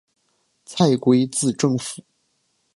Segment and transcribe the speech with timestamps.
[0.65, 2.01] 蔡圭字正甫。